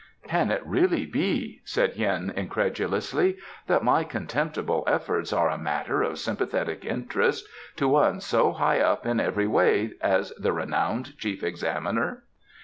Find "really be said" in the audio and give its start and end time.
0.65-1.93